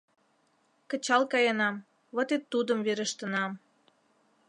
[0.89, 1.75] Кычал каенам,
[2.15, 3.51] вот и Тудым верештынам.